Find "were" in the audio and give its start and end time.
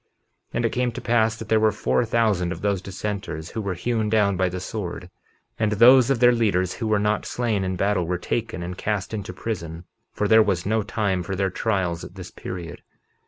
1.59-1.71, 3.61-3.75, 6.87-6.97, 8.07-8.17